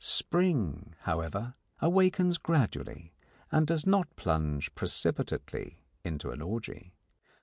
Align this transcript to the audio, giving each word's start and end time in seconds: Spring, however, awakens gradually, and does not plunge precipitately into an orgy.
Spring, 0.03 0.95
however, 1.01 1.53
awakens 1.79 2.39
gradually, 2.39 3.13
and 3.51 3.67
does 3.67 3.85
not 3.85 4.15
plunge 4.15 4.73
precipitately 4.73 5.77
into 6.03 6.31
an 6.31 6.41
orgy. 6.41 6.95